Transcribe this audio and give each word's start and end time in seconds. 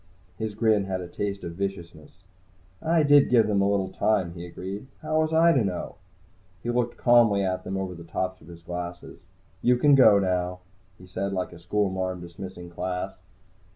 His 0.39 0.55
grin 0.55 0.85
had 0.85 0.99
a 0.99 1.07
taste 1.07 1.43
of 1.43 1.51
viciousness. 1.51 2.23
"I 2.81 3.03
did 3.03 3.29
give 3.29 3.45
them 3.45 3.61
a 3.61 3.69
little 3.69 3.89
time," 3.89 4.33
he 4.33 4.47
agreed. 4.47 4.87
"How 5.03 5.21
was 5.21 5.31
I 5.31 5.51
to 5.51 5.63
know?" 5.63 5.97
He 6.63 6.71
looked 6.71 6.97
calmly 6.97 7.43
at 7.43 7.63
them 7.63 7.77
over 7.77 7.93
the 7.93 8.03
tops 8.03 8.41
of 8.41 8.47
his 8.47 8.63
glasses. 8.63 9.19
"You 9.61 9.77
can 9.77 9.93
go 9.93 10.17
now," 10.17 10.61
he 10.97 11.05
said, 11.05 11.33
like 11.33 11.53
a 11.53 11.59
schoolmarm 11.59 12.19
dismissing 12.19 12.71
class. 12.71 13.13